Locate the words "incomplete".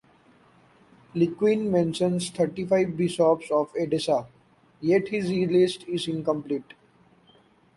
6.07-6.73